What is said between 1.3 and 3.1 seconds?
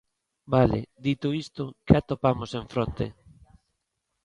isto, ¿que atopamos en fronte?